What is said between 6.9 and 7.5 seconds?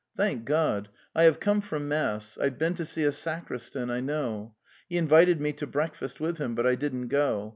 go.